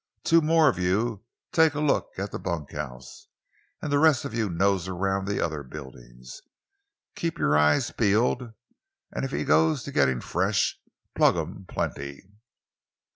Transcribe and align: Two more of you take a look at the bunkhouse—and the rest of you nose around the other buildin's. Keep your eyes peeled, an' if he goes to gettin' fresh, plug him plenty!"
Two 0.23 0.41
more 0.41 0.67
of 0.67 0.79
you 0.79 1.25
take 1.51 1.75
a 1.75 1.79
look 1.79 2.17
at 2.17 2.31
the 2.31 2.39
bunkhouse—and 2.39 3.91
the 3.93 3.99
rest 3.99 4.25
of 4.25 4.33
you 4.33 4.49
nose 4.49 4.87
around 4.87 5.27
the 5.27 5.39
other 5.39 5.61
buildin's. 5.61 6.41
Keep 7.13 7.37
your 7.37 7.55
eyes 7.55 7.91
peeled, 7.91 8.51
an' 9.15 9.23
if 9.23 9.29
he 9.29 9.43
goes 9.43 9.83
to 9.83 9.91
gettin' 9.91 10.19
fresh, 10.19 10.79
plug 11.13 11.35
him 11.37 11.65
plenty!" 11.67 12.25